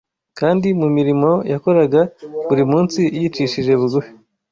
[0.39, 2.01] kandi mu mirimo yakoraga
[2.47, 4.11] buri munsi yicishije bugufi